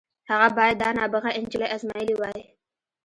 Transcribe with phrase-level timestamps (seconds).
[0.29, 2.41] هغه بايد دا نابغه نجلۍ ازمايلې وای.